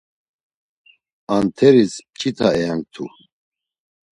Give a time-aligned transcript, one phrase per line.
[1.35, 3.05] Anteris mç̌ita eyanktu.